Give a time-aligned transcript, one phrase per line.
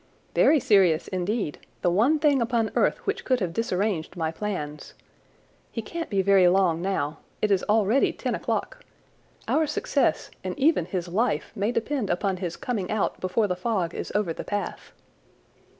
[0.33, 4.95] "Very serious, indeed—the one thing upon earth which could have disarranged my plans.
[5.71, 7.19] He can't be very long, now.
[7.39, 8.83] It is already ten o'clock.
[9.47, 13.93] Our success and even his life may depend upon his coming out before the fog
[13.93, 14.91] is over the path."